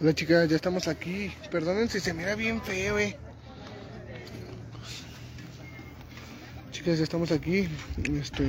Hola 0.00 0.12
chicas, 0.12 0.48
ya 0.48 0.56
estamos 0.56 0.88
aquí. 0.88 1.32
Perdonen 1.52 1.88
si 1.88 2.00
se 2.00 2.12
mira 2.12 2.34
bien 2.34 2.60
feo, 2.60 2.98
eh. 2.98 3.16
Chicas, 6.72 6.98
ya 6.98 7.04
estamos 7.04 7.30
aquí. 7.30 7.68
Este, 8.12 8.44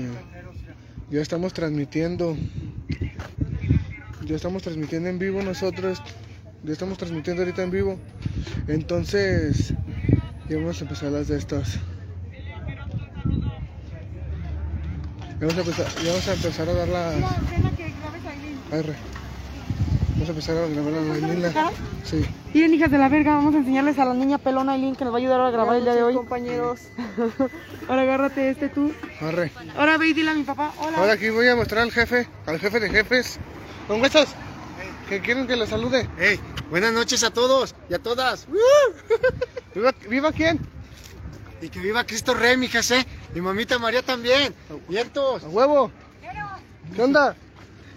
ya 1.11 1.21
estamos 1.21 1.53
transmitiendo. 1.53 2.35
Ya 4.25 4.35
estamos 4.35 4.63
transmitiendo 4.63 5.07
en 5.07 5.19
vivo 5.19 5.43
nosotros. 5.43 6.01
Ya 6.63 6.73
estamos 6.73 6.97
transmitiendo 6.97 7.43
ahorita 7.43 7.61
en 7.61 7.69
vivo. 7.69 7.99
Entonces, 8.67 9.75
ya 10.49 10.57
vamos 10.57 10.81
a 10.81 10.83
empezar 10.85 11.11
las 11.11 11.27
de 11.27 11.37
estas. 11.37 11.75
Ya 15.39 15.47
vamos 15.47 15.57
a 15.57 15.59
empezar, 15.59 15.85
ya 16.03 16.09
vamos 16.09 16.27
a, 16.27 16.33
empezar 16.33 16.69
a 16.69 16.73
dar 16.73 16.87
las. 16.87 17.23
Arre. 18.71 19.14
Vamos 20.25 20.47
a 20.47 20.49
empezar 20.49 20.57
a 20.57 20.67
grabar 20.67 20.93
a 20.95 21.01
la 21.01 21.27
niña. 21.27 21.71
Sí. 22.03 22.25
Miren, 22.51 22.73
hijas 22.73 22.89
de 22.89 22.97
la 22.97 23.09
verga, 23.09 23.35
vamos 23.35 23.53
a 23.53 23.59
enseñarles 23.59 23.99
a 23.99 24.05
la 24.05 24.15
niña 24.15 24.39
pelona 24.39 24.71
Aileen 24.71 24.95
que 24.95 25.03
nos 25.05 25.13
va 25.13 25.17
a 25.17 25.19
ayudar 25.19 25.39
a 25.39 25.51
grabar 25.51 25.75
el 25.75 25.83
día 25.83 25.93
de 25.93 26.01
hoy. 26.01 26.15
compañeros. 26.15 26.79
Ahora 27.87 28.01
agárrate 28.01 28.49
este 28.49 28.69
tú. 28.69 28.91
Arre. 29.21 29.51
Ahora 29.77 29.99
ve 29.99 30.07
y 30.07 30.13
dile 30.13 30.31
a 30.31 30.33
mi 30.33 30.41
papá. 30.41 30.73
Hola. 30.79 30.97
Ahora 30.97 31.13
aquí 31.13 31.29
voy 31.29 31.47
a 31.47 31.55
mostrar 31.55 31.83
al 31.83 31.91
jefe, 31.91 32.27
al 32.47 32.59
jefe 32.59 32.79
de 32.79 32.89
jefes. 32.89 33.39
¿Con 33.87 34.03
estás? 34.03 34.29
Que 35.07 35.21
quieren 35.21 35.45
que 35.45 35.55
le 35.55 35.67
salude. 35.67 36.09
Hey, 36.17 36.39
buenas 36.71 36.91
noches 36.91 37.23
a 37.23 37.29
todos 37.29 37.75
y 37.87 37.93
a 37.93 37.99
todas. 37.99 38.47
¿Viva, 39.75 39.93
viva 40.09 40.31
quién? 40.31 40.59
Y 41.61 41.69
que 41.69 41.79
viva 41.79 42.03
Cristo 42.03 42.33
Rey, 42.33 42.57
mi 42.57 42.65
¿eh? 42.65 43.05
Y 43.35 43.41
mamita 43.41 43.77
María 43.77 44.01
también. 44.01 44.55
Vientos. 44.89 45.43
A 45.43 45.49
huevo. 45.49 45.91
¿Qué 46.95 47.01
onda? 47.03 47.35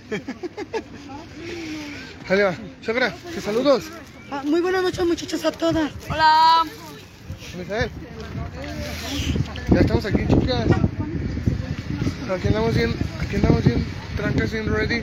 Dale, 2.28 2.42
va. 2.44 2.54
Que 3.34 3.40
saludos. 3.40 3.84
Ah, 4.30 4.42
muy 4.44 4.60
buenas 4.60 4.82
noches, 4.82 5.04
muchachos, 5.06 5.44
a 5.44 5.52
todas. 5.52 5.90
Hola. 6.10 6.62
Misael. 7.58 7.90
Ya 9.70 9.80
estamos 9.80 10.04
aquí, 10.04 10.26
chicas. 10.28 10.66
Aquí 12.30 12.48
andamos 12.48 12.74
bien, 12.74 12.94
aquí 13.22 13.36
andamos 13.36 13.64
bien, 13.64 13.84
trancas, 14.16 14.52
bien 14.52 14.66
ready. 14.70 15.02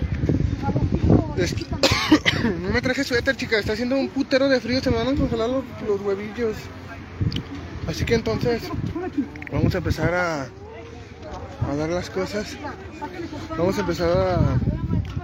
Es- 1.38 1.56
no 2.62 2.70
me 2.70 2.82
traje 2.82 3.04
suéter, 3.04 3.36
chicas. 3.36 3.62
Está 3.62 3.74
haciendo 3.74 3.96
un 3.96 4.10
putero 4.10 4.48
de 4.48 4.60
frío. 4.60 4.82
Se 4.82 4.92
me 4.92 4.98
van 4.98 5.08
a 5.10 5.16
congelar 5.16 5.50
los, 5.50 5.64
los 5.88 6.02
huevillos. 6.02 6.56
Así 7.88 8.06
que 8.06 8.16
entonces, 8.16 8.64
vamos 9.52 9.74
a 9.76 9.78
empezar 9.80 10.14
a, 10.14 10.44
a 10.44 11.76
dar 11.76 11.90
las 11.90 12.10
cosas. 12.10 12.56
Vamos 13.58 13.78
a 13.78 13.82
empezar 13.82 14.10
a, 14.10 14.58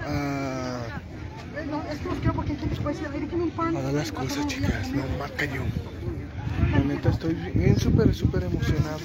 a, 0.05 0.79
a 3.67 3.81
dar 3.81 3.93
las 3.93 4.11
cosas, 4.11 4.47
chicas. 4.47 4.89
No, 4.89 5.03
marca 5.19 5.45
yo. 5.45 5.61
La 6.71 6.79
neta, 6.79 7.09
estoy 7.09 7.33
bien 7.33 7.77
súper, 7.79 8.13
súper 8.13 8.43
emocionado 8.43 8.99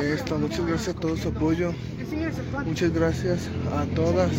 de 0.00 0.14
esto. 0.14 0.38
Muchas 0.38 0.66
gracias 0.66 0.96
a 0.96 1.00
todo 1.00 1.16
su 1.16 1.28
apoyo. 1.28 1.72
Muchas 2.64 2.92
gracias 2.92 3.48
a 3.72 3.84
todas. 3.94 4.30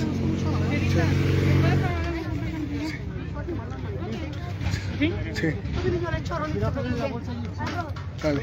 Sí. 4.98 5.14
Sí. 5.34 5.48
Dale. 8.24 8.42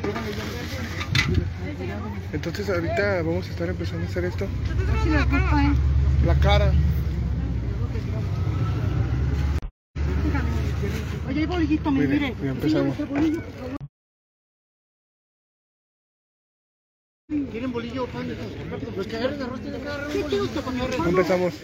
Entonces 2.32 2.68
ahorita 2.68 3.22
vamos 3.22 3.46
a 3.48 3.50
estar 3.50 3.68
empezando 3.68 4.06
a 4.06 4.08
hacer 4.08 4.24
esto. 4.24 4.46
La 6.24 6.34
cara. 6.38 6.72
Oye, 11.28 11.40
hay 11.40 11.46
bolillito, 11.46 11.90
me 11.90 12.06
Mire, 12.06 12.34
empezamos. 12.42 12.96
¿Quieren 17.50 17.72
bolillo 17.72 18.04
o 18.04 18.06
pan? 18.06 18.28
Los 18.96 19.06
que 19.06 19.16
agarren 19.16 19.42
arroz 19.42 19.60
tienen 19.60 19.80
que 19.80 19.88
agarrar 19.88 20.06
un 20.08 20.22
bolillo. 20.22 21.08
Empezamos. 21.08 21.54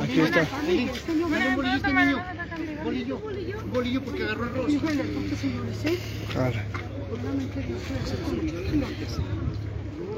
Aquí 0.00 0.20
está. 0.20 0.46
Dale 1.30 1.48
un 1.48 1.56
bolillo 1.56 1.76
este 1.76 1.92
niño. 1.92 2.24
Bolillo. 2.84 3.18
Un 3.64 3.72
bolillo 3.72 4.02
porque 4.04 4.22
agarró 4.22 4.44
arroz. 4.44 4.72
Ahora. 6.36 6.64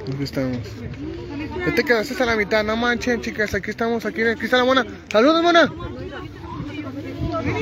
Aquí 0.08 0.22
estamos. 0.24 0.58
Ya 1.66 1.74
te 1.74 1.84
quedaste 1.84 2.14
hasta 2.14 2.26
la 2.26 2.36
mitad, 2.36 2.64
no 2.64 2.76
manchen, 2.76 3.20
chicas. 3.20 3.54
Aquí 3.54 3.70
estamos, 3.70 4.04
aquí, 4.04 4.22
aquí 4.22 4.44
está 4.44 4.58
la 4.58 4.64
mona. 4.64 4.84
¡Saludos, 5.10 5.42
mona! 5.42 5.72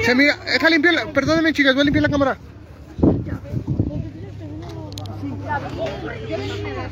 Se 0.05 0.15
mira, 0.15 0.37
deja 0.45 0.71
limpiar 0.71 0.95
la, 0.95 1.12
perdónenme, 1.12 1.53
chicas, 1.53 1.75
voy 1.75 1.83
a 1.83 1.84
limpiar 1.84 2.03
la 2.03 2.09
cámara. 2.09 2.39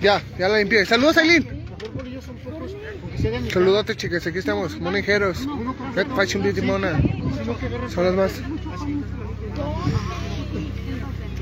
Ya, 0.00 0.22
ya 0.38 0.48
la 0.48 0.58
limpié. 0.58 0.84
Saludos, 0.86 1.16
Aileen. 1.16 1.58
Saludote, 3.52 3.96
chicas, 3.96 4.26
aquí 4.26 4.38
estamos, 4.38 4.78
monejeros. 4.80 5.46
Red 5.94 6.06
Fashion 6.14 6.42
Beauty 6.42 6.60
Mona. 6.60 6.98
Son 7.88 8.04
las 8.04 8.14
más. 8.14 8.32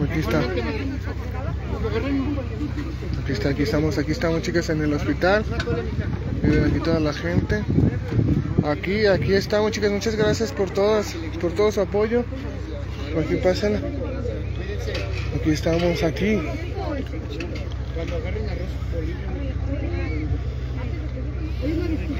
Aquí 0.03 0.21
está. 0.21 0.43
Aquí 1.97 3.33
está, 3.33 3.49
aquí 3.49 3.63
estamos, 3.63 3.97
aquí 3.97 4.13
estamos 4.13 4.43
chicas 4.43 4.69
en 4.69 4.83
el 4.83 4.93
hospital. 4.93 5.45
Miren 6.43 6.65
aquí 6.65 6.81
toda 6.81 7.01
la 7.01 7.13
gente. 7.13 7.65
Aquí, 8.65 9.07
aquí 9.07 9.33
estamos 9.33 9.73
chicas, 9.73 9.91
muchas 9.91 10.15
gracias 10.17 10.53
por 10.53 10.71
todas, 10.71 11.15
por 11.41 11.53
todo 11.53 11.73
su 11.73 11.81
apoyo. 11.81 12.25
Aquí 13.19 13.37
pásenla. 13.37 13.81
Aquí 15.37 15.51
estamos, 15.51 16.03
aquí. 16.03 16.39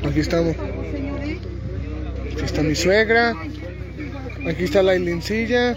Aquí 0.09 0.21
estamos. 0.21 0.57
Aquí 2.33 2.45
está 2.45 2.63
mi 2.63 2.75
suegra. 2.75 3.35
Aquí 4.49 4.65
está 4.65 4.83
la 4.83 4.95
Ilincilla. 4.97 5.77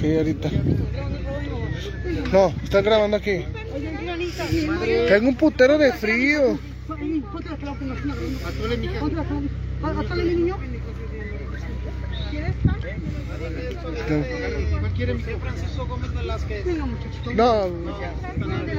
Sí, 0.00 0.16
ahorita. 0.16 0.50
No, 2.32 2.54
están 2.62 2.84
grabando 2.84 3.16
aquí. 3.16 3.44
Tengo 5.08 5.28
un 5.28 5.36
putero 5.36 5.78
de 5.78 5.92
frío. 5.92 6.58
¿Cuál 6.86 7.00
quiere, 14.94 15.14
mija? 15.14 15.38
Francisco 15.38 15.86
Gómez 15.86 16.14
Velázquez. 16.14 16.66
No, 17.34 17.68
Pues 18.38 18.73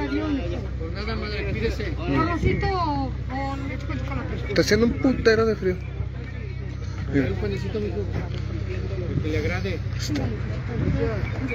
nada, 0.96 1.14
madre, 1.14 1.52
pídese. 1.52 1.92
Arrocito 2.18 3.12
con 3.28 3.68
leche 3.68 3.86
con 3.86 3.98
chocolate. 3.98 4.34
está 4.48 4.60
haciendo 4.62 4.86
un 4.86 4.92
putero 4.94 5.46
de 5.46 5.56
frío. 5.56 5.76
Un 7.14 7.34
panecito, 7.40 7.80
mijo. 7.80 7.96
Que 9.22 9.28
le 9.28 9.38
agrade. 9.38 9.78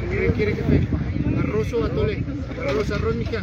¿Qué 0.09 0.31
quiere, 0.35 0.55
jefe? 0.55 0.87
¿Arroz 1.39 1.73
o 1.73 1.85
atole? 1.85 2.23
Arroz, 2.67 2.91
arroz, 2.91 3.15
mija. 3.15 3.41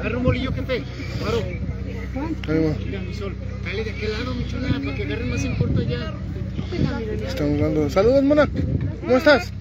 Agarra 0.00 0.18
un 0.18 0.24
bolillo, 0.24 0.52
jefe. 0.52 0.82
Paro. 1.22 1.42
ahí 1.42 2.64
va. 2.64 2.76
Mira, 2.84 3.00
mi 3.00 3.14
sol. 3.14 3.34
Dale 3.64 3.84
de 3.84 3.90
aquel 3.90 4.12
lado, 4.12 4.34
mi 4.34 4.46
chula, 4.46 4.68
para 4.68 4.94
que 4.94 5.02
agarren 5.04 5.30
más 5.30 5.44
en 5.44 5.54
corto 5.56 5.80
allá. 5.80 6.14
Estamos 7.26 7.60
dando. 7.60 7.90
Saludos, 7.90 8.22
mona. 8.24 8.48
¿Cómo 9.00 9.16
estás? 9.16 9.52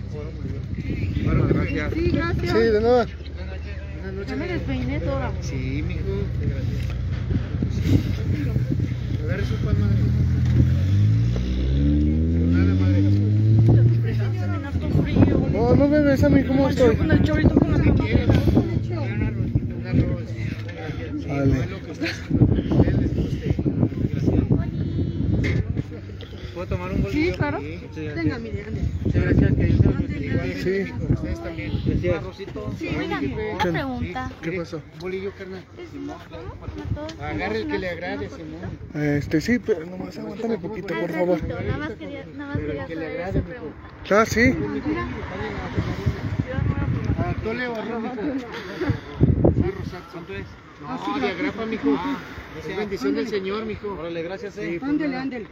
Paro, 1.25 1.48
gracias. 1.48 1.94
Sí, 1.94 2.10
gracias. 2.12 2.52
Sí, 2.52 2.58
de 2.58 2.81
nada. 2.81 3.08
Ya 4.28 4.36
me 4.38 4.48
despeiné 4.48 5.00
toda. 5.00 5.31
Sí, 5.42 5.84
mijo. 5.86 6.24
Agarre 9.25 9.46
su 9.46 9.56
pan, 9.56 9.75
madre. 9.80 9.98
Nada, 12.52 12.74
madre. 12.75 13.02
No, 15.52 15.75
no 15.75 15.88
me 15.88 16.00
ves 16.00 16.24
a 16.24 16.30
mí, 16.30 16.44
¿cómo 16.44 16.70
estoy? 16.70 16.96
Con 16.96 17.12
el 17.12 17.24
chorito 17.24 17.56
con. 17.56 17.74
Un 17.74 17.81
arroz. 19.88 20.24
Vale. 21.28 21.68
¿Puedo 26.54 26.68
tomar 26.68 26.92
un 26.94 27.04
bolillo? 27.04 27.31
Sí, 27.31 27.38
claro. 27.38 27.60
Venga, 28.16 28.40
mire. 28.40 28.66
Muchas 29.04 29.24
gracias, 29.24 29.54
que 29.56 29.66
Dios 29.66 29.78
se 29.80 29.86
los 29.86 29.98
bendiga. 29.98 30.34
Igual, 30.34 30.54
Sí. 30.64 30.86
Ustedes 31.14 31.44
también. 31.44 31.72
Un. 32.10 32.78
Sí, 32.78 32.88
jefe. 32.88 33.58
¿Qué? 33.62 33.70
pregunta. 33.72 34.32
¿Qué 34.42 34.52
pasó? 34.54 34.78
Un 34.94 35.00
bolillo, 35.00 35.32
carnal. 35.38 35.64
Agarre 37.22 37.58
el 37.58 37.68
que 37.68 37.80
le 37.80 37.90
agrade, 37.90 38.30
Simón. 38.30 39.04
Este, 39.04 39.42
sí, 39.42 39.60
pero 39.60 39.86
nomás 39.86 40.18
aguántame 40.18 40.58
poquito, 40.58 40.94
por 40.94 41.10
favor. 41.12 41.44
Nada 41.48 41.78
más 41.78 41.92
quería, 41.92 42.26
nada 42.36 42.54
más 42.54 42.58
quería 42.58 42.86
Que 42.86 42.96
le 42.96 43.02
saber 43.06 43.22
agrade, 43.22 43.40
esa 43.40 43.48
mijo. 43.48 43.50
pregunta. 43.50 44.22
Ah, 44.22 44.26
sí. 44.26 44.54
O 47.46 47.76
arroz, 47.76 48.02
mijo. 48.02 48.14
Arroz. 48.20 48.46
¿Cuánto 50.12 50.34
es? 50.34 50.46
No, 50.82 51.20
de 51.20 51.28
agrapa, 51.30 51.66
mijo. 51.66 52.00
Es 52.70 52.78
bendición 52.78 53.16
del 53.16 53.28
Señor, 53.28 53.66
mijo. 53.66 53.94
Órale, 54.00 54.24
gracias, 54.24 54.58
eh. 54.58 54.80
Ándele, 54.82 55.16
ándele. 55.18 55.48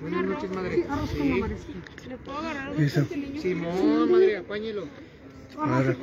Buenas 0.00 0.24
noches, 0.24 0.50
madre. 0.50 0.84
Sí. 1.12 2.01
Simón, 3.40 4.12
madre, 4.12 4.36
apáñelo. 4.38 4.86
Arre, 5.58 5.96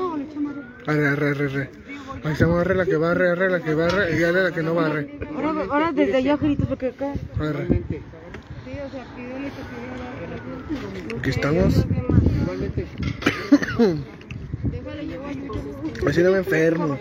arre, 0.86 1.08
arre, 1.08 1.46
arre. 1.46 1.70
Ahí 2.24 2.34
estamos, 2.34 2.62
arre 2.62 2.76
la 2.76 2.86
que 2.86 2.98
barre, 2.98 3.32
arre 3.32 3.50
la 3.50 3.60
que 3.62 3.74
barre 3.74 4.20
y 4.20 4.24
arre 4.24 4.44
la 4.44 4.52
que 4.52 4.62
no 4.64 4.76
barre. 4.76 5.20
Ahora, 5.36 5.66
ahora 5.70 5.92
desde 5.92 6.18
allá, 6.18 6.38
gritos, 6.38 6.68
porque 6.68 6.88
acá. 6.88 7.14
Arre. 7.40 7.84
Aquí 11.18 11.30
estamos. 11.30 11.86
Así 16.08 16.24
no 16.24 16.32
me 16.32 16.38
enfermo. 16.38 17.00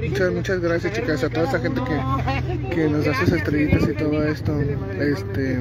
Muchas, 0.00 0.32
muchas 0.32 0.60
gracias 0.60 0.92
chicas 0.92 1.24
a 1.24 1.30
toda 1.30 1.48
esa 1.48 1.60
gente 1.60 1.80
que, 1.80 2.74
que 2.74 2.88
nos 2.88 3.04
da 3.04 3.14
sus 3.14 3.32
estrellitas 3.32 3.88
y 3.88 3.94
todo 3.94 4.22
esto. 4.24 4.60
Este, 5.00 5.60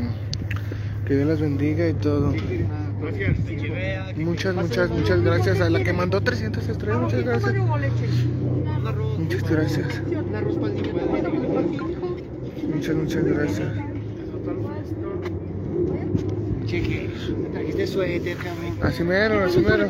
que 1.05 1.15
Dios 1.15 1.27
las 1.27 1.41
bendiga 1.41 1.88
y 1.89 1.94
todo. 1.94 2.33
Muchas, 4.15 4.55
muchas, 4.55 4.89
muchas 4.89 5.21
gracias 5.21 5.59
a 5.61 5.69
la 5.69 5.83
que 5.83 5.94
mandó 5.94 6.21
300 6.21 6.69
estrellas. 6.69 7.01
Muchas 7.01 7.23
gracias. 7.23 7.53
Muchas 9.17 9.50
gracias. 9.50 10.01
Muchas, 12.73 12.95
muchas 12.95 13.23
gracias. 13.25 13.67
Cheque. 16.65 17.09
Trajiste 17.51 17.88
suéter, 17.88 18.38
cabrón. 18.38 18.77
Así 18.81 19.03
mero, 19.03 19.44
así 19.44 19.59
mero. 19.59 19.88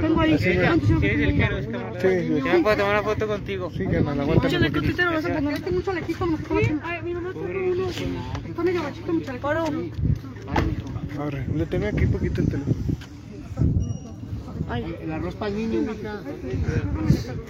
Tengo 0.00 0.20
ahí. 0.20 0.34
Así 0.34 0.48
mero. 0.48 0.78
¿Quieres 1.00 1.20
el 1.20 1.38
caro? 1.38 1.58
Es 1.58 1.66
camarada. 1.66 2.00
Sí, 2.00 2.08
Ya 2.44 2.52
me 2.54 2.62
puedo 2.62 2.76
tomar 2.76 2.92
una 2.94 3.02
foto 3.02 3.26
contigo. 3.28 3.70
sí, 3.70 3.78
que 3.78 4.00
me 4.00 4.14
la 4.14 4.22
aguantan 4.22 4.54
un 4.64 4.72
poquito. 4.72 4.80
¿Qué 4.80 4.94
te 4.94 5.02
lo 5.04 5.12
vas 5.12 5.24
a 5.24 5.34
poner? 5.34 5.54
Este 5.54 5.70
mucho 5.70 5.92
se 5.92 6.00
Ay, 6.82 7.02
mi 7.02 7.14
mamá 7.14 7.32
uno. 7.34 7.86
Arre, 11.18 11.46
le 11.54 11.66
tengo 11.66 11.86
aquí 11.86 12.06
poquito 12.06 12.40
el 12.40 12.48
teléfono. 12.48 12.74
El 15.02 15.12
arroz 15.12 15.34
para 15.34 15.50
el 15.50 15.56
niño, 15.58 15.82
mija. 15.82 16.22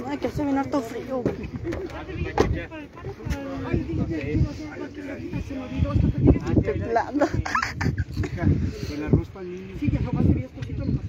Ay, 0.06 0.19
que 0.19 0.26
hace 0.26 0.44
bien 0.44 0.58
harto 0.58 0.82
frío. 0.82 1.22
Temblando. 6.62 7.28
El 8.93 9.05
arroz 9.05 9.28
para 9.28 9.46
el 9.46 9.52
niño. 9.52 9.76
Sí, 9.78 9.88
que 9.88 9.98
jamás 9.98 10.26
se 10.26 10.34
vio 10.34 10.46
esposito, 10.46 10.84
nomás. 10.84 11.05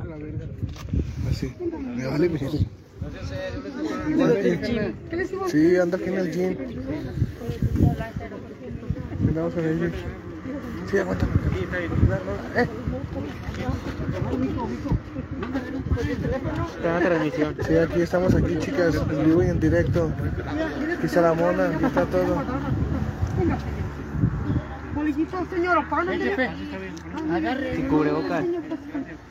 A 0.00 0.04
la 0.06 0.16
verga. 0.16 0.46
Así. 1.28 1.52
Me 1.96 2.06
vale, 2.06 2.28
mi 2.30 2.38
¿Qué 5.10 5.16
les 5.16 5.30
digo? 5.30 5.43
Sí, 5.54 5.76
anda 5.76 5.96
aquí 5.96 6.08
en 6.08 6.18
el 6.18 6.32
gym. 6.32 6.56
Andamos 9.28 9.56
en 9.56 9.64
el 9.64 9.78
gym. 9.78 9.92
Sí, 10.90 10.98
aguántame. 10.98 11.32
Eh, 12.56 12.68
Está 16.74 16.88
en 16.88 16.94
la 16.94 17.08
transmisión. 17.08 17.56
sí, 17.64 17.76
aquí 17.76 18.00
estamos 18.02 18.34
aquí, 18.34 18.58
chicas, 18.58 18.96
en 18.96 19.26
vivo 19.26 19.44
y 19.44 19.46
en 19.46 19.60
directo. 19.60 20.10
Aquí 20.96 21.06
está 21.06 21.20
la 21.20 21.34
mona, 21.34 21.68
aquí 21.68 21.84
está 21.84 22.04
todo. 22.04 22.42
Venga. 23.38 23.58
Bolillito, 24.96 25.46
señora, 25.50 25.88
pan, 25.88 26.08
ándale. 26.08 26.50
Agarre. 27.32 27.76
Sin 27.76 27.86
cubrebocas. 27.86 28.44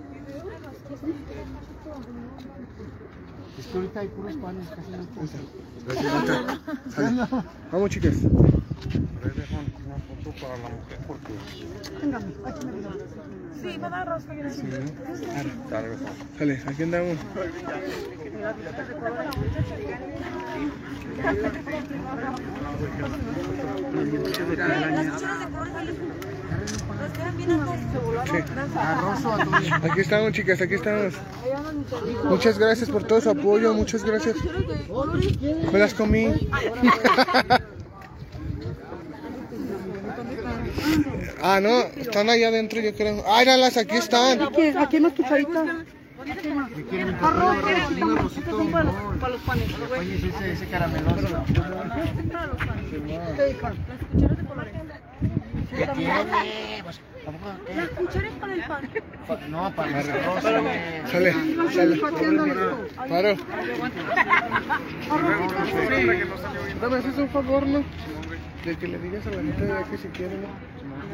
Es 3.60 3.68
que 3.68 3.78
ahorita 3.78 4.00
hay 4.00 4.08
puros 4.08 4.36
panes, 4.38 4.70
casi 4.70 4.92
no. 4.92 5.06
Sale. 6.96 7.44
Vamos, 7.72 7.90
chicas. 7.90 8.16
Venga, 12.02 12.18
aquí 12.46 12.66
me 12.66 12.72
pidió. 12.72 13.41
Sí, 13.60 13.78
me 13.78 13.90
da 13.90 14.06
aquí 16.68 16.84
andamos. 16.84 17.18
Sí. 28.26 28.38
Arroz 28.78 29.26
o 29.26 29.34
atún. 29.34 29.54
Aquí 29.74 30.02
estamos, 30.02 30.32
chicas, 30.34 30.62
aquí 30.62 30.76
estamos. 30.76 31.14
Muchas 32.26 32.58
gracias 32.58 32.90
por 32.90 33.04
todo 33.04 33.22
su 33.22 33.30
apoyo, 33.30 33.74
muchas 33.74 34.04
gracias. 34.04 34.36
Me 35.72 35.80
las 35.80 35.94
comí. 35.94 36.50
Ah, 41.44 41.60
no, 41.60 41.82
están 41.98 42.30
allá 42.30 42.50
adentro, 42.50 42.80
yo 42.80 42.94
creo. 42.94 43.24
Ah, 43.28 43.40
míralas, 43.40 43.78
aquí 43.78 43.98
están. 43.98 44.42
Aquí, 44.42 44.74
aquí 44.78 44.98
en 44.98 45.04
las 45.04 45.14
cucharitas. 45.14 45.68
¿Qué 46.76 46.84
quieren? 46.86 47.16
Arroz, 47.16 47.58
para 49.20 49.34
los, 49.34 49.42
panes. 49.42 49.68
Oye, 49.98 50.16
es 50.16 50.42
ese, 50.42 50.68
carameloso. 50.68 51.44
¿Qué 53.36 53.46
dijo? 53.48 53.68
¿Qué 55.76 55.88
tiene? 55.96 56.82
Pues, 56.84 57.02
tampoco, 57.26 57.52
¿qué? 57.66 57.76
Las 57.76 57.90
cucharas 57.90 58.34
para 58.40 58.54
el 58.54 58.64
pan. 58.64 58.90
No, 59.50 59.76
para 59.76 60.02
el 60.02 60.10
arroz. 60.12 60.44
Sale, 61.12 61.34
sale. 61.74 62.02
Paro. 63.10 63.36
Dame, 66.82 66.98
haces 66.98 67.18
un 67.18 67.30
favor, 67.30 67.66
¿no? 67.66 67.84
De 68.64 68.78
que 68.78 68.88
le 68.88 69.00
digas 69.00 69.26
a 69.26 69.30
la 69.32 69.38
gente 69.38 69.66
de 69.66 69.84
que 69.90 69.98
si 69.98 70.08
quiere, 70.10 70.36
¿no? 70.36 70.71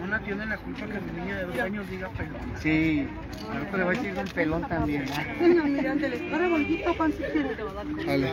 Una 0.08 0.20
tiene 0.22 0.46
la 0.46 0.58
culpa 0.58 0.86
que 0.86 1.02
mi 1.02 1.20
niña 1.20 1.36
de 1.36 1.46
dos 1.48 1.60
años 1.60 1.90
diga 1.90 2.10
pelón. 2.12 2.42
Sí, 2.62 3.08
ahorita 3.52 3.78
le 3.78 3.84
voy 3.84 3.96
a 3.96 4.00
decir 4.00 4.18
un 4.18 4.28
pelón 4.28 4.62
también. 4.70 5.04
¿eh? 5.04 6.30
Dale 6.32 6.48
bolillito, 6.50 6.94
pan 6.96 7.12
si 7.12 7.24
quieres. 7.24 7.58
Sale. 8.06 8.32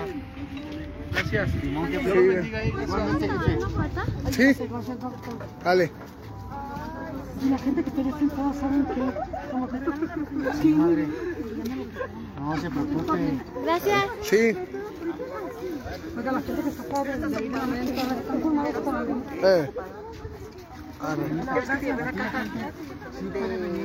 Gracias. 1.12 1.50
Simón, 1.61 1.90
que 1.90 1.99
Sí, 1.99 2.04
Dios 2.04 2.16
lo 2.16 2.26
bendiga 2.28 2.59
ahí. 2.61 2.71
¿Una? 2.71 4.31
Sí, 4.31 4.54
sale. 5.64 5.90
Y 7.45 7.50
la 7.50 7.59
gente 7.59 7.83
que 7.83 7.90
te 7.90 8.04
dicen 8.04 8.31
todos 8.31 8.57
saben 8.57 8.87
que 8.87 9.50
como 9.50 9.69
que 9.69 9.78
Sí, 10.62 10.69
madre. 10.69 11.09
No 12.38 12.57
se 12.57 12.71
preocupe. 12.71 13.19
Gracias. 13.64 14.04
Sí, 14.23 14.57
Oiga, 16.16 16.31
la 16.31 16.40
gente 16.40 16.62
que 16.62 16.69
está 16.69 16.83
pobre, 16.85 17.19
de 17.19 17.19
la 17.19 17.28
están 17.28 18.40
con 18.40 18.59
algo. 18.61 19.23
Ah, 21.06 21.16
no. 21.16 21.44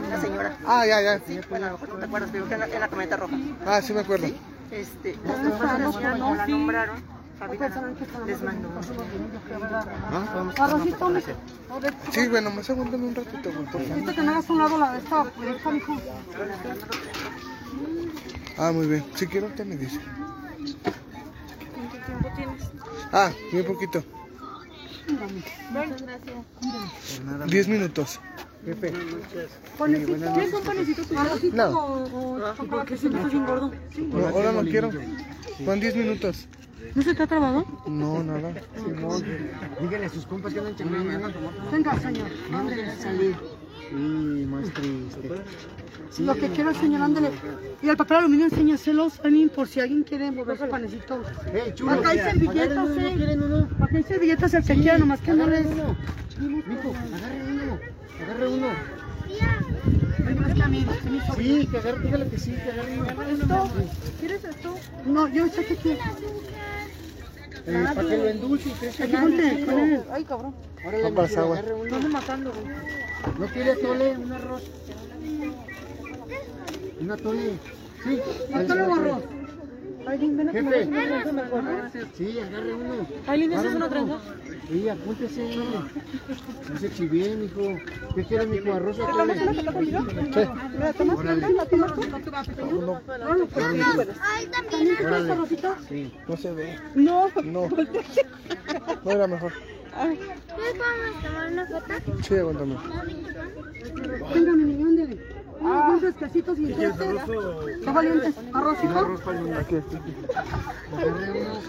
La 0.10 0.22
señora, 0.22 0.58
Ah, 0.66 0.86
ya, 0.86 1.02
ya. 1.02 1.22
bueno, 1.50 1.66
a 1.66 1.70
lo 1.72 1.78
mejor 1.78 1.90
no 1.90 1.96
te 2.00 2.06
acuerdas, 2.06 2.30
pero 2.32 2.48
que 2.48 2.54
en 2.54 2.60
la, 2.62 2.68
en 2.68 2.80
la 2.80 2.88
camioneta 2.88 3.18
roja. 3.18 3.36
Ah, 3.66 3.82
sí 3.82 3.94
me 3.94 4.00
acuerdo. 4.00 4.28
Este, 4.72 5.18
la 5.26 5.36
señora 5.36 6.18
como 6.18 6.36
la 6.36 6.48
nombraron, 6.48 6.96
Fabiola 7.38 7.94
les 8.26 8.42
mandó. 8.42 8.70
Arrocito, 10.64 11.10
mijo. 11.10 11.32
Sí, 12.12 12.28
bueno, 12.28 12.52
más 12.52 12.70
aguántame 12.70 13.08
un 13.08 13.16
ratito, 13.16 13.52
güey, 13.52 13.66
por. 13.66 13.82
Viste 13.96 14.16
que 14.16 14.22
no 14.24 14.32
hagas 14.32 14.50
un 14.50 14.58
lado 14.58 14.78
la 14.78 14.92
de 14.94 14.98
esta, 15.00 15.24
de 15.24 15.52
esta, 15.52 15.72
mijo. 15.72 15.94
Ah, 18.58 18.72
muy 18.72 18.88
bien. 18.88 19.06
Si 19.16 19.28
quiero, 19.28 19.48
usted 19.48 19.66
me 19.66 19.76
dice. 19.78 20.00
tiempo 22.06 22.30
tienes? 22.36 22.64
Ah, 23.12 23.32
bien 23.52 23.66
poquito. 23.66 24.04
Diez 27.48 27.68
minutos. 27.68 28.20
Jefe. 28.66 28.94
Panecito. 29.78 30.34
¿Quieres 30.34 30.54
un 30.54 30.62
panecito 30.64 31.02
No. 31.54 31.70
o, 31.70 32.36
o? 32.36 32.86
Que 32.86 32.98
siempre 32.98 33.22
estás 33.22 33.34
bien 33.34 33.46
gordo. 33.46 33.72
No, 33.98 34.28
ahora 34.28 34.52
no 34.52 34.62
quiero. 34.64 34.90
Van 35.66 35.80
diez 35.80 35.96
minutos. 35.96 36.48
¿No 36.96 37.02
se 37.02 37.14
te 37.14 37.24
ha 37.24 37.28
trabado? 37.28 37.66
No, 37.88 38.24
nada. 38.24 38.54
Díganle 39.82 40.06
a 40.06 40.10
sus 40.10 40.26
compas 40.26 40.54
que 40.54 40.60
andan 40.60 40.76
chambeando. 40.76 41.32
Venga, 41.72 42.00
señor. 42.00 42.28
Ándele. 42.54 42.96
salir. 42.98 43.36
Sí, 43.90 44.46
más 44.48 44.70
triste. 44.74 45.32
Lo 46.20 46.36
que 46.36 46.50
quiero, 46.50 46.74
señor, 46.74 47.02
ándele. 47.02 47.32
Y 47.82 47.90
al 47.90 47.98
papel 47.98 48.18
aluminio 48.18 48.46
enséñaselos, 48.46 49.20
Anin, 49.24 49.50
por 49.50 49.68
si 49.68 49.80
alguien 49.80 50.04
quiere 50.04 50.32
mover 50.32 50.58
su 50.58 50.68
panecito. 50.68 51.22
Eh, 51.54 51.72
chulo. 51.74 51.92
Acá 51.94 52.10
hay 52.10 52.20
servilletas, 52.20 52.90
eh. 52.98 53.14
¿Quieren 53.16 53.44
uno? 53.44 53.70
Acá 53.80 53.98
hay 53.98 54.04
servilletas, 54.04 54.54
el 54.54 54.64
que 54.64 54.76
quiera, 54.76 54.98
nomás 54.98 55.22
que 55.22 55.34
no 55.34 55.48
les... 55.48 55.66
Uno. 55.66 55.96
Mijo, 56.40 56.94
agarre 57.16 57.44
uno. 57.48 57.80
Agarre 58.22 58.48
uno. 58.48 58.68
No, 60.20 60.64
a 60.64 60.68
mí, 60.68 60.86
Sí, 61.38 61.68
que 61.68 61.78
agarre, 61.78 62.04
dígale 62.04 62.30
que 62.30 62.38
sí, 62.38 62.52
que 62.52 62.72
agarre 62.72 63.00
uno. 63.00 63.24
¿Esto? 63.24 63.72
¿Quieres 64.20 64.44
esto? 64.44 64.76
No, 65.06 65.28
yo 65.28 65.48
sé 65.50 65.66
que 65.66 65.76
quiero. 65.76 66.02
Eh, 67.66 67.84
para 67.96 68.10
que 68.10 68.18
lo 68.18 68.28
endulce 68.28 68.70
y 68.70 68.72
crezca 68.74 69.04
Aquí 69.04 69.14
más, 69.14 69.22
ponte, 69.24 69.52
mijo. 69.56 69.66
con 69.72 69.80
él. 69.80 70.02
Ay, 70.12 70.24
cabrón. 70.24 70.56
Órale, 70.86 71.04
Papas, 71.10 71.30
mijo, 71.30 71.42
agua. 71.42 71.58
agarre 71.58 71.74
uno. 71.74 71.86
Estás 71.86 72.10
matando, 72.12 72.52
güey. 72.54 72.66
¿No 73.40 73.46
quieres 73.48 73.82
tole? 73.82 74.18
Un 74.18 74.32
arroz. 74.32 74.64
Una 77.02 77.18
tole. 77.18 77.50
Sí. 78.04 78.20
Atole 78.54 78.82
o 78.84 78.94
arroz. 78.94 79.24
Aileen, 80.08 80.38
ven 80.38 80.50
a 80.50 80.52
comer. 80.54 80.88
Sí, 82.18 82.40
agarre 82.40 82.74
uno. 82.74 83.08
Aileen, 83.28 83.54
¿esa 83.54 83.68
es 83.70 83.76
una 83.76 83.86
Agarre 83.86 84.02
Sí, 84.70 84.88
apúntese. 84.88 85.50
No 86.70 86.80
se 86.80 86.94
chivie, 86.94 87.36
mijo. 87.36 87.62
¿Qué 88.16 88.24
quiere, 88.24 88.46
mijo? 88.46 88.74
¿Arroz 88.74 88.98
la 89.00 89.72
comida? 89.74 90.04
Sí. 90.08 90.78
¿La 90.80 90.94
tomas? 90.94 91.18
Órale. 91.18 91.54
¿La 91.54 91.66
tomas 91.66 91.94
tú? 91.96 92.02
No, 92.66 93.02
no, 93.36 93.48
¿También 93.48 94.96
quieres 94.96 95.30
arrocito? 95.30 95.76
Sí. 95.88 96.14
No 96.28 96.38
se 96.38 96.52
ve. 96.54 96.80
No. 96.96 97.30
No. 97.44 97.70
No 99.04 99.12
era 99.12 99.28
mejor. 99.28 99.52
¿Quieres 99.54 100.20
podemos 100.50 101.24
tomar 101.24 101.52
una 101.52 101.66
foto? 101.66 102.24
Sí, 102.24 102.36
aguántame. 102.36 102.76
Venga, 104.34 104.52
mi 104.52 104.64
niño. 104.66 104.90
Unos 105.62 106.00
fresquecitos 106.00 106.60
y 106.60 106.72
entonces. 106.72 107.22
Está 107.80 107.92
valiente. 107.92 108.34
¿Arrocito? 108.54 109.00
Aquí. 109.60 109.76
Agarre 110.96 111.42
uno. 111.42 111.60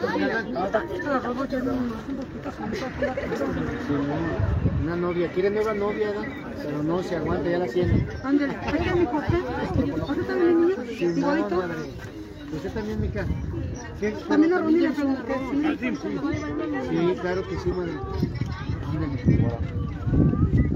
Una 4.82 4.96
novia. 4.96 5.32
¿Quiere 5.32 5.50
nueva 5.50 5.74
novia? 5.74 6.12
Pero 6.62 6.82
no 6.82 7.02
se 7.02 7.16
aguanta, 7.16 7.50
ya 7.50 7.58
la 7.58 7.68
siente. 7.68 8.06
Ándele. 8.22 8.56
Venga, 8.72 8.94
mi 8.94 9.06
José. 9.06 9.42
¿Usted 10.08 10.26
también, 10.26 10.60
niño? 10.60 10.84
Igualito. 10.84 11.56
madre. 11.56 11.74
Usted 12.52 12.72
también, 12.72 13.00
mica. 13.00 13.26
¿Qué? 13.98 14.12
También 14.28 14.52
a 14.52 14.56
¿Pero 14.56 14.66
Ronnie 14.66 14.80
le 14.82 14.90
pregunté. 14.90 15.34
Sí, 15.80 15.96
sí, 15.96 17.14
claro 17.20 17.48
que 17.48 17.58
sí, 17.58 17.68
madre. 17.70 17.92
Ándale. 18.88 20.69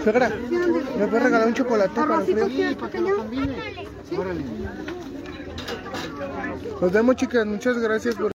Suegra, 0.00 0.28
¿me 0.28 1.06
puedes 1.06 1.22
regalar 1.22 1.48
un 1.48 1.54
chocolate 1.54 1.90
para 1.94 2.14
Arrocito, 2.14 2.44
frío? 2.44 2.48
¿quieres 2.48 2.70
Sí, 2.70 2.74
para 2.76 2.92
que 2.92 3.00
lo 3.00 3.16
combine. 3.16 3.56
Órale. 4.18 4.44
Nos 6.80 6.92
vemos, 6.92 7.16
chicas. 7.16 7.46
Muchas 7.46 7.78
gracias 7.78 8.14
por 8.16 8.31